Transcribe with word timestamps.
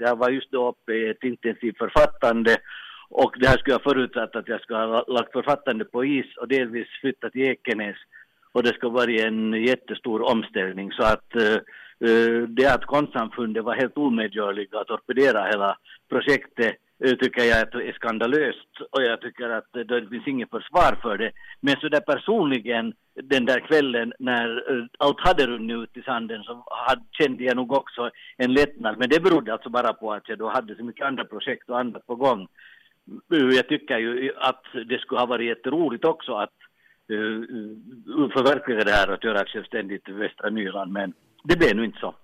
jag 0.00 0.16
var 0.16 0.30
just 0.30 0.52
då 0.52 0.68
uppe 0.68 0.92
i 0.92 1.10
ett 1.10 1.24
intensivt 1.24 1.78
författande. 1.78 2.56
Och 3.10 3.34
det 3.38 3.46
här 3.48 3.58
skulle 3.58 3.74
jag 3.74 3.82
förutsatt 3.82 4.36
att 4.36 4.48
jag 4.48 4.60
skulle 4.60 4.78
ha 4.78 5.04
lagt 5.08 5.32
författande 5.32 5.84
på 5.84 6.04
is 6.04 6.36
och 6.36 6.48
delvis 6.48 6.88
flyttat 7.00 7.32
till 7.32 7.42
Ekenäs. 7.42 7.96
Och 8.52 8.62
det 8.62 8.74
skulle 8.74 8.92
varit 8.92 9.20
en 9.20 9.52
jättestor 9.52 10.22
omställning. 10.22 10.92
Så 10.92 11.02
att 11.02 11.36
uh, 11.36 12.42
det 12.48 12.66
att 12.66 12.84
konstsamfundet 12.84 13.64
var 13.64 13.74
helt 13.74 13.96
omedgörliga 13.96 14.78
att 14.78 14.86
torpedera 14.86 15.46
hela 15.46 15.76
projektet 16.08 16.66
uh, 16.66 16.89
Eh, 17.04 17.14
tycker 17.14 17.44
jag 17.44 17.58
är 17.60 17.92
skandalöst 17.92 18.80
och 18.90 19.02
jag 19.02 19.20
tycker 19.20 19.48
att 19.50 19.72
det 19.72 20.08
finns 20.10 20.26
inget 20.26 20.50
försvar 20.50 20.98
för 21.02 21.18
det. 21.18 21.32
Men 21.60 21.76
så 21.80 21.88
där 21.88 22.00
personligen 22.00 22.94
den 23.14 23.44
där 23.44 23.60
kvällen 23.60 24.12
när 24.18 24.72
eh, 24.72 24.84
allt 24.98 25.20
hade 25.20 25.46
runnit 25.46 25.76
ut 25.76 25.96
i 25.96 26.02
sanden 26.02 26.42
så 26.42 26.64
hade, 26.70 27.02
kände 27.10 27.44
jag 27.44 27.56
nog 27.56 27.72
också 27.72 28.10
en 28.36 28.52
lättnad. 28.52 28.98
Men 28.98 29.08
det 29.08 29.22
berodde 29.22 29.52
alltså 29.52 29.68
bara 29.68 29.92
på 29.92 30.12
att 30.12 30.28
jag 30.28 30.38
då 30.38 30.48
hade 30.48 30.76
så 30.76 30.84
mycket 30.84 31.06
andra 31.06 31.24
projekt 31.24 31.70
och 31.70 31.78
annat 31.78 32.06
på 32.06 32.16
gång. 32.16 32.48
Eh, 33.32 33.38
jag 33.38 33.68
tycker 33.68 33.98
ju 33.98 34.32
att 34.36 34.64
det 34.88 35.00
skulle 35.00 35.20
ha 35.20 35.26
varit 35.26 35.48
jätteroligt 35.48 36.04
också 36.04 36.32
att 36.34 36.54
uh, 37.10 38.28
förverkliga 38.36 38.84
det 38.84 38.92
här 38.92 39.08
att 39.08 39.24
göra 39.24 39.40
ett 39.40 39.48
självständigt 39.48 40.08
västra 40.08 40.50
Nyland, 40.50 40.92
men 40.92 41.12
det 41.44 41.56
blev 41.58 41.76
nu 41.76 41.84
inte 41.84 41.98
så. 41.98 42.14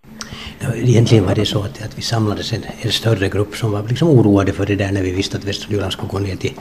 Egentligen 0.75 1.25
var 1.25 1.35
det 1.35 1.47
så 1.47 1.63
att, 1.63 1.83
att 1.83 1.99
vi 1.99 2.03
samlades 2.03 2.53
en, 2.53 2.63
en, 2.81 2.93
större 2.93 3.29
grupp 3.29 3.57
som 3.57 3.73
var 3.73 3.83
liksom 3.89 4.09
oroade 4.09 4.53
för 4.53 4.67
det 4.67 4.77
där 4.77 4.93
när 4.93 5.03
vi 5.03 5.11
visste 5.11 5.37
att 5.37 5.45
Västra 5.45 5.69
Nyland 5.71 5.93
skulle 5.93 6.09
gå 6.09 6.19
ner 6.19 6.37
till, 6.37 6.53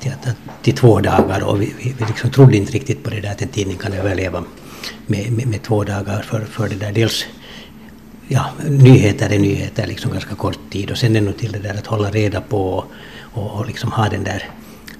till, 0.00 0.12
till 0.62 0.74
två 0.74 1.00
dagar 1.00 1.44
och 1.44 1.62
vi, 1.62 1.74
vi, 1.78 1.94
vi 1.98 2.04
liksom 2.04 2.30
trodde 2.30 2.56
inte 2.56 2.72
riktigt 2.72 3.02
på 3.02 3.10
det 3.10 3.20
där 3.20 3.30
att 3.30 3.42
en 3.42 3.48
tidning 3.48 3.76
kan 3.76 3.92
överleva 3.92 4.44
med, 5.06 5.32
med, 5.32 5.46
med 5.46 5.62
två 5.62 5.84
dagar 5.84 6.22
för, 6.22 6.40
för 6.40 6.68
det 6.68 6.76
där. 6.76 6.92
Dels 6.92 7.26
ja, 8.28 8.46
nyheter 8.68 9.30
är 9.30 9.38
nyheter 9.38 9.86
liksom 9.86 10.12
ganska 10.12 10.34
kort 10.34 10.58
tid 10.70 10.90
och 10.90 10.98
sen 10.98 11.16
ännu 11.16 11.32
till 11.32 11.52
det 11.52 11.58
där 11.58 11.74
att 11.74 11.86
hålla 11.86 12.10
reda 12.10 12.40
på 12.40 12.84
och, 13.34 13.58
och 13.58 13.66
liksom 13.66 13.92
ha 13.92 14.08
den 14.08 14.24
där 14.24 14.50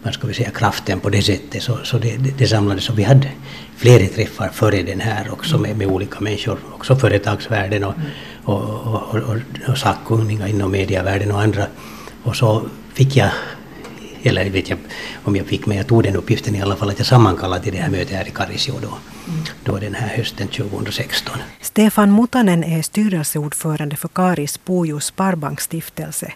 vad 0.03 0.15
ska 0.15 0.27
vi 0.27 0.35
säga, 0.35 0.51
kraften 0.51 1.01
på 1.01 1.11
det 1.11 1.23
sättet. 1.23 1.63
Så, 1.63 1.79
så 1.85 1.99
det, 1.99 2.17
det, 2.17 2.39
det 2.39 2.47
samlades 2.47 2.89
och 2.89 2.99
vi 2.99 3.03
hade 3.03 3.29
flera 3.77 4.07
träffar 4.07 4.49
före 4.49 4.83
den 4.83 5.01
här 5.01 5.33
också 5.33 5.59
med, 5.59 5.77
med 5.77 5.87
olika 5.87 6.21
människor, 6.21 6.59
också 6.75 6.97
företagsvärlden 6.97 7.85
och, 7.85 7.95
och, 8.45 8.61
och, 8.61 9.15
och, 9.15 9.37
och 9.69 9.79
sakkunniga 9.79 10.49
inom 10.49 10.71
medievärlden 10.71 11.33
och 11.33 11.41
andra. 11.41 11.67
Och 12.23 12.37
så 12.37 12.63
fick 12.95 13.17
jag 13.17 13.31
eller 14.23 14.51
vet 14.51 14.71
jag 14.71 14.79
om 15.25 15.37
jag 15.37 15.47
fick, 15.47 15.67
men 15.67 15.77
jag 15.77 15.87
tog 15.87 16.03
den 16.03 16.17
uppgiften 16.17 16.55
i 16.55 16.63
alla 16.63 16.77
fall 16.77 16.91
att 16.91 16.99
jag 16.99 17.07
sammankallade 17.07 17.63
till 17.63 17.73
det 17.73 17.79
här 17.79 17.91
mötet 17.91 18.17
här 18.17 18.29
i 18.29 18.31
Karisio 18.31 18.75
då, 18.83 18.89
mm. 18.89 19.45
då 19.65 19.79
den 19.79 19.95
här 19.95 20.17
hösten 20.17 20.49
2016. 20.49 21.39
Stefan 21.61 22.17
Mutanen 22.17 22.65
är 22.65 22.83
styrelseordförande 22.83 23.97
för 23.97 24.09
Karis 24.09 24.65
Bojo 24.65 25.01
Sparbanksstiftelse 25.01 26.33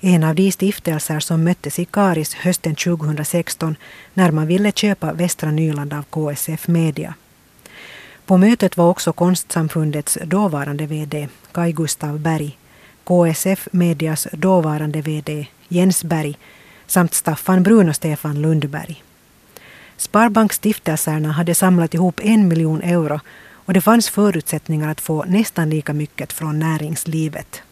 en 0.00 0.24
av 0.24 0.34
de 0.34 0.52
stiftelser 0.52 1.20
som 1.20 1.44
möttes 1.44 1.78
i 1.78 1.84
Karis 1.84 2.34
hösten 2.34 2.74
2016 2.74 3.76
när 4.14 4.30
man 4.30 4.46
ville 4.46 4.72
köpa 4.72 5.12
Västra 5.12 5.50
Nyland 5.50 5.92
av 5.92 6.02
KSF 6.02 6.68
Media. 6.68 7.14
På 8.26 8.36
mötet 8.36 8.76
var 8.76 8.88
också 8.88 9.12
Konstsamfundets 9.12 10.18
dåvarande 10.24 10.86
VD 10.86 11.28
Kai 11.52 11.72
Gustav 11.72 12.18
Berg, 12.20 12.58
KSF 13.04 13.68
Medias 13.72 14.28
dåvarande 14.32 15.02
VD 15.02 15.46
Jens 15.68 16.04
Berg 16.04 16.38
samt 16.86 17.14
Staffan 17.14 17.62
Brun 17.62 17.88
och 17.88 17.96
Stefan 17.96 18.42
Lundberg. 18.42 19.02
Sparbanksstiftelserna 19.96 21.32
hade 21.32 21.54
samlat 21.54 21.94
ihop 21.94 22.20
en 22.22 22.48
miljon 22.48 22.82
euro 22.82 23.20
och 23.52 23.72
det 23.72 23.80
fanns 23.80 24.10
förutsättningar 24.10 24.90
att 24.90 25.00
få 25.00 25.24
nästan 25.24 25.70
lika 25.70 25.92
mycket 25.92 26.32
från 26.32 26.58
näringslivet. 26.58 27.62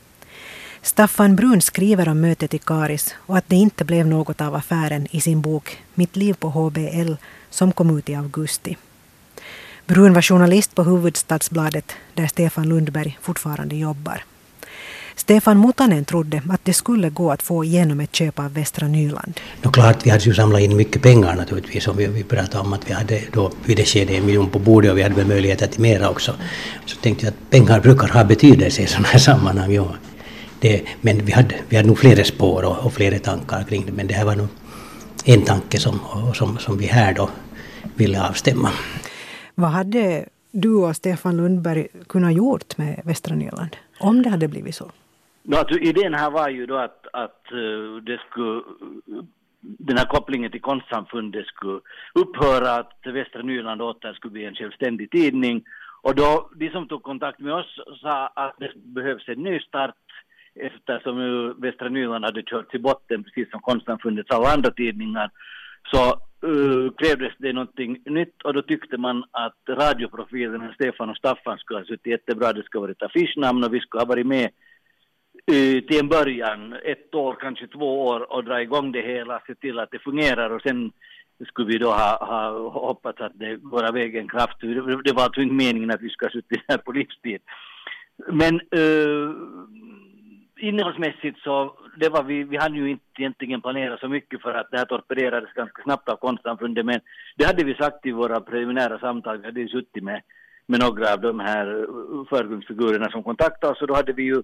Staffan 0.82 1.36
Brun 1.36 1.60
skriver 1.60 2.08
om 2.08 2.20
mötet 2.20 2.54
i 2.54 2.58
Karis 2.58 3.14
och 3.26 3.36
att 3.36 3.48
det 3.48 3.56
inte 3.56 3.84
blev 3.84 4.06
något 4.06 4.40
av 4.40 4.54
affären 4.54 5.06
i 5.10 5.20
sin 5.20 5.40
bok 5.40 5.78
Mitt 5.94 6.16
liv 6.16 6.34
på 6.34 6.48
HBL 6.50 7.12
som 7.50 7.72
kom 7.72 7.98
ut 7.98 8.08
i 8.08 8.14
augusti. 8.14 8.76
Brun 9.86 10.14
var 10.14 10.22
journalist 10.22 10.74
på 10.74 10.82
Huvudstadsbladet 10.82 11.92
där 12.14 12.26
Stefan 12.26 12.68
Lundberg 12.68 13.18
fortfarande 13.22 13.76
jobbar. 13.76 14.24
Stefan 15.16 15.60
Mutanen 15.60 16.04
trodde 16.04 16.42
att 16.50 16.64
det 16.64 16.72
skulle 16.72 17.10
gå 17.10 17.32
att 17.32 17.42
få 17.42 17.64
igenom 17.64 18.00
ett 18.00 18.14
köp 18.14 18.38
av 18.38 18.54
Västra 18.54 18.88
Nyland. 18.88 19.40
No, 19.62 19.70
klart, 19.70 20.06
vi 20.06 20.10
hade 20.10 20.24
ju 20.24 20.34
samlat 20.34 20.60
in 20.60 20.76
mycket 20.76 21.02
pengar 21.02 21.36
naturligtvis. 21.36 21.88
Och 21.88 22.00
vi, 22.00 22.06
vi 22.06 22.24
pratade 22.24 22.58
om 22.58 22.72
att 22.72 22.90
vi 22.90 22.92
hade 22.92 23.20
då 23.32 23.52
vid 23.64 23.76
det 23.76 23.84
skedet 23.84 24.18
en 24.18 24.26
miljon 24.26 24.48
på 24.48 24.58
bordet 24.58 24.90
och 24.90 24.98
vi 24.98 25.02
hade 25.02 25.14
väl 25.14 25.26
möjligheter 25.26 25.66
till 25.66 25.80
mera 25.80 26.08
också. 26.08 26.34
Så 26.86 26.96
tänkte 26.96 27.26
jag 27.26 27.30
att 27.32 27.50
pengar 27.50 27.80
brukar 27.80 28.08
ha 28.08 28.24
betydelse 28.24 28.82
i 28.82 28.86
sådana 28.86 29.08
här 29.08 29.18
sammanhang. 29.18 29.72
Ja 29.72 29.94
det, 30.60 30.82
men 31.00 31.18
vi 31.18 31.32
hade, 31.32 31.54
vi 31.68 31.76
hade 31.76 31.88
nog 31.88 31.98
flera 31.98 32.24
spår 32.24 32.62
och, 32.64 32.86
och 32.86 32.92
flera 32.92 33.18
tankar 33.18 33.64
kring 33.68 33.86
det, 33.86 33.92
men 33.92 34.06
det 34.06 34.14
här 34.14 34.24
var 34.24 34.36
nog 34.36 34.48
en 35.26 35.42
tanke 35.44 35.78
som, 35.78 35.98
som, 36.34 36.58
som 36.58 36.78
vi 36.78 36.86
här 36.86 37.14
då 37.14 37.30
ville 37.96 38.28
avstämma. 38.28 38.68
Vad 39.54 39.70
hade 39.70 40.24
du 40.52 40.74
och 40.74 40.96
Stefan 40.96 41.36
Lundberg 41.36 41.86
kunnat 42.08 42.34
gjort 42.34 42.78
med 42.78 43.02
Västra 43.04 43.34
Nyland 43.34 43.76
om 44.00 44.22
det 44.22 44.30
hade 44.30 44.48
blivit 44.48 44.74
så? 44.74 44.90
No, 45.42 45.56
alltså, 45.56 45.78
idén 45.78 46.14
här 46.14 46.30
var 46.30 46.48
ju 46.48 46.66
då 46.66 46.76
att, 46.76 47.06
att 47.12 47.42
uh, 47.52 47.96
det 47.96 48.20
skulle 48.30 48.62
den 49.60 49.98
här 49.98 50.04
kopplingen 50.04 50.50
till 50.50 50.60
konstsamfundet 50.60 51.46
skulle 51.46 51.80
upphöra, 52.14 52.74
att 52.74 53.00
Västra 53.04 53.42
Nyland 53.42 53.82
åter 53.82 54.12
skulle 54.12 54.32
bli 54.32 54.44
en 54.44 54.54
självständig 54.54 55.10
tidning. 55.10 55.64
Och 56.02 56.14
då, 56.14 56.50
de 56.54 56.70
som 56.70 56.88
tog 56.88 57.02
kontakt 57.02 57.40
med 57.40 57.54
oss 57.54 57.80
sa 58.00 58.26
att 58.26 58.54
det 58.58 58.72
behövs 58.74 59.28
en 59.28 59.42
ny 59.42 59.60
start 59.60 59.94
eftersom 60.60 61.20
ju 61.20 61.54
Västra 61.54 61.88
Nyland 61.88 62.24
hade 62.24 62.42
kört 62.42 62.70
till 62.70 62.82
botten, 62.82 63.24
precis 63.24 63.50
som 63.50 63.60
Konstsamfundets 63.60 64.30
alla 64.30 64.52
andra 64.52 64.70
tidningar, 64.70 65.30
så 65.90 66.20
uh, 66.48 66.90
krävdes 66.92 67.32
det 67.38 67.52
någonting 67.52 68.02
nytt 68.04 68.42
och 68.44 68.54
då 68.54 68.62
tyckte 68.62 68.96
man 68.96 69.24
att 69.30 69.58
radioprofilerna 69.68 70.72
Stefan 70.74 71.10
och 71.10 71.16
Staffan 71.16 71.58
skulle 71.58 71.78
ha 71.78 71.84
suttit 71.84 72.06
jättebra, 72.06 72.52
det 72.52 72.62
skulle 72.62 72.80
ha 72.80 72.86
varit 72.86 73.02
affischnamn 73.02 73.64
och 73.64 73.74
vi 73.74 73.80
skulle 73.80 74.00
ha 74.00 74.08
varit 74.08 74.26
med 74.26 74.50
uh, 75.52 75.80
till 75.80 76.00
en 76.00 76.08
början, 76.08 76.72
ett 76.72 77.14
år, 77.14 77.36
kanske 77.40 77.66
två 77.66 78.06
år 78.06 78.32
och 78.32 78.44
dra 78.44 78.62
igång 78.62 78.92
det 78.92 79.02
hela, 79.02 79.42
se 79.46 79.54
till 79.54 79.78
att 79.78 79.90
det 79.90 79.98
fungerar 79.98 80.50
och 80.50 80.62
sen 80.62 80.92
skulle 81.46 81.68
vi 81.68 81.78
då 81.78 81.88
ha, 81.88 82.26
ha 82.26 82.68
hoppats 82.68 83.20
att 83.20 83.38
det 83.38 83.56
går 83.56 83.88
av 83.88 83.96
egen 83.96 84.28
kraft. 84.28 84.60
Det 85.04 85.12
var 85.12 85.22
alltså 85.22 85.40
inte 85.40 85.54
meningen 85.54 85.90
att 85.90 86.02
vi 86.02 86.08
skulle 86.08 86.28
ha 86.28 86.32
suttit 86.32 86.62
här 86.68 86.78
på 86.78 86.92
livstid. 86.92 87.40
Men 88.32 88.54
uh, 88.54 89.34
innehållsmässigt 90.58 91.38
så, 91.38 91.74
det 91.96 92.08
var 92.08 92.22
vi, 92.22 92.44
vi 92.44 92.56
hade 92.56 92.76
ju 92.76 92.90
inte 92.90 93.04
egentligen 93.18 93.60
planerat 93.60 94.00
så 94.00 94.08
mycket 94.08 94.42
för 94.42 94.54
att 94.54 94.70
det 94.70 94.78
här 94.78 94.84
torpederades 94.84 95.52
ganska 95.52 95.82
snabbt 95.82 96.08
av 96.08 96.16
konstsamfundet, 96.16 96.86
men 96.86 97.00
det 97.36 97.44
hade 97.44 97.64
vi 97.64 97.74
sagt 97.74 98.06
i 98.06 98.12
våra 98.12 98.40
preliminära 98.40 98.98
samtal, 98.98 99.38
vi 99.38 99.44
hade 99.44 99.60
ju 99.60 99.68
suttit 99.68 100.02
med, 100.02 100.22
med 100.66 100.80
några 100.80 101.12
av 101.12 101.20
de 101.20 101.40
här 101.40 101.66
uh, 101.66 102.24
förgrundsfigurerna 102.28 103.10
som 103.10 103.22
kontaktade 103.22 103.72
oss, 103.72 103.80
och 103.82 103.86
då 103.86 103.94
hade 103.94 104.12
vi 104.12 104.22
ju 104.22 104.42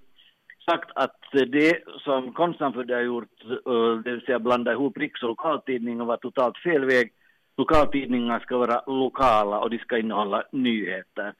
sagt 0.71 0.91
att 0.95 1.21
det 1.33 1.83
som 1.99 2.33
konstsamfundet 2.33 2.97
har 2.97 3.03
gjort, 3.03 3.45
uh, 3.69 3.99
det 3.99 4.11
vill 4.11 4.25
säga 4.25 4.39
blanda 4.39 4.73
ihop 4.73 4.99
riks 4.99 5.23
och 5.23 5.29
lokaltidningar, 5.29 6.05
var 6.05 6.17
totalt 6.17 6.59
fel 6.59 6.85
väg. 6.85 7.13
Lokaltidningar 7.57 8.41
ska 8.41 8.59
vara 8.59 8.83
lokala 8.87 9.59
och 9.61 9.71
de 9.71 9.79
ska 9.79 9.99
innehålla 9.99 10.43
nyheter 10.53 11.35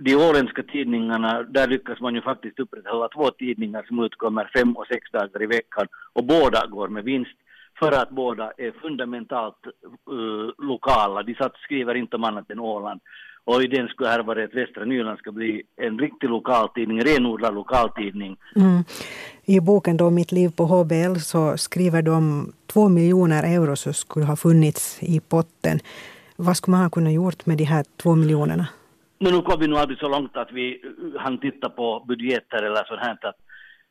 de 0.00 0.14
åländska 0.16 0.62
tidningarna, 0.62 1.42
där 1.42 1.68
lyckas 1.68 2.00
man 2.00 2.14
ju 2.14 2.22
faktiskt 2.22 2.60
upprätthålla 2.60 3.08
två 3.08 3.30
tidningar 3.30 3.84
som 3.88 4.04
utkommer 4.04 4.50
fem 4.56 4.76
och 4.76 4.86
sex 4.86 5.10
dagar 5.10 5.42
i 5.42 5.46
veckan 5.46 5.86
och 6.12 6.24
båda 6.24 6.66
går 6.66 6.88
med 6.88 7.04
vinst 7.04 7.38
för 7.78 7.92
att 7.92 8.10
båda 8.10 8.52
är 8.56 8.72
fundamentalt 8.82 9.56
uh, 10.12 10.66
lokala. 10.68 11.22
De 11.22 11.34
satt, 11.34 11.56
skriver 11.56 11.94
inte 11.94 12.16
om 12.16 12.24
annat 12.24 12.50
än 12.50 12.60
Åland. 12.60 13.00
Och 13.44 13.62
i 13.62 13.66
den 13.66 13.88
skulle 13.88 14.08
här 14.08 14.22
vara 14.22 14.44
att 14.44 14.54
Västra 14.54 14.84
Nyland 14.84 15.18
ska 15.18 15.32
bli 15.32 15.62
en 15.76 15.98
riktig 15.98 16.28
lokaltidning, 16.30 17.00
renodlad 17.00 17.54
lokaltidning. 17.54 18.36
Mm. 18.56 18.84
I 19.44 19.60
boken 19.60 19.96
då 19.96 20.10
Mitt 20.10 20.32
liv 20.32 20.48
på 20.56 20.64
HBL 20.64 21.16
så 21.18 21.56
skriver 21.56 22.02
de 22.02 22.14
om 22.14 22.52
två 22.66 22.88
miljoner 22.88 23.42
euro 23.42 23.76
som 23.76 23.94
skulle 23.94 24.26
ha 24.26 24.36
funnits 24.36 25.02
i 25.02 25.20
potten. 25.20 25.78
Vad 26.36 26.56
skulle 26.56 26.72
man 26.72 26.82
ha 26.82 26.90
kunnat 26.90 27.12
gjort 27.12 27.46
med 27.46 27.58
de 27.58 27.64
här 27.64 27.84
två 28.02 28.14
miljonerna? 28.14 28.66
Men 29.18 29.32
nu 29.32 29.40
kom 29.42 29.60
vi 29.60 29.68
nog 29.68 29.78
aldrig 29.78 29.98
så 29.98 30.08
långt 30.08 30.36
att 30.36 30.52
vi 30.52 30.82
hann 31.18 31.38
titta 31.38 31.68
på 31.70 32.04
budgeter 32.08 32.62
eller 32.62 32.84
sånt 32.84 33.00
här. 33.00 33.18
Att, 33.22 33.36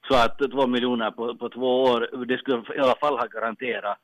så 0.07 0.15
att 0.15 0.51
två 0.51 0.67
miljoner 0.67 1.11
på, 1.11 1.35
på 1.35 1.49
två 1.49 1.83
år, 1.83 2.25
det 2.25 2.37
skulle 2.37 2.63
i 2.75 2.79
alla 2.79 2.95
fall 2.95 3.17
ha 3.17 3.25
garanterat 3.25 3.97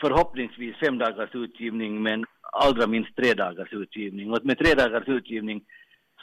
förhoppningsvis 0.00 0.76
fem 0.76 0.98
dagars 0.98 1.34
utgivning 1.34 2.02
men 2.02 2.24
allra 2.52 2.86
minst 2.86 3.16
tre 3.16 3.34
dagars 3.34 3.72
utgivning. 3.72 4.32
Och 4.32 4.44
med 4.44 4.58
tre 4.58 4.74
dagars 4.74 5.08
utgivning 5.08 5.64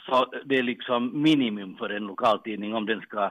så 0.06 0.32
det 0.44 0.58
är 0.58 0.62
liksom 0.62 1.22
minimum 1.22 1.76
för 1.76 1.90
en 1.90 2.06
lokaltidning 2.06 2.74
om 2.74 2.86
den 2.86 3.00
ska 3.00 3.24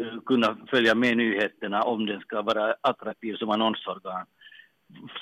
eh, 0.00 0.20
kunna 0.26 0.56
följa 0.70 0.94
med 0.94 1.16
nyheterna, 1.16 1.82
om 1.82 2.06
den 2.06 2.20
ska 2.20 2.42
vara 2.42 2.74
attraktiv 2.80 3.34
som 3.34 3.50
annonsorgan 3.50 4.26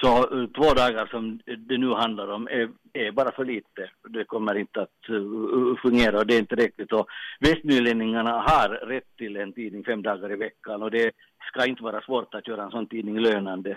så 0.01 0.17
eh, 0.17 0.47
två 0.47 0.75
dagar 0.75 1.07
som 1.07 1.41
det 1.69 1.79
nu 1.79 1.95
handlar 1.95 2.29
om 2.29 2.49
är, 2.49 2.69
är 2.93 3.13
bara 3.13 3.33
för 3.33 3.45
lite. 3.45 3.91
Det 4.09 4.25
kommer 4.25 4.55
inte 4.55 4.83
att 4.83 5.11
uh, 5.11 5.77
fungera 5.83 6.19
och 6.19 6.27
det 6.27 6.35
är 6.35 6.39
inte 6.39 6.55
riktigt. 6.55 6.93
Och 6.93 7.07
västnylänningarna 7.41 8.31
har 8.31 8.69
rätt 8.69 9.17
till 9.17 9.37
en 9.37 9.53
tidning 9.53 9.85
fem 9.85 10.03
dagar 10.03 10.33
i 10.33 10.37
veckan 10.37 10.83
och 10.83 10.91
det 10.91 11.13
ska 11.49 11.67
inte 11.67 11.83
vara 11.83 12.01
svårt 12.01 12.35
att 12.35 12.49
göra 12.49 12.63
en 12.63 12.71
sån 12.71 12.87
tidning 12.87 13.19
lönande. 13.19 13.69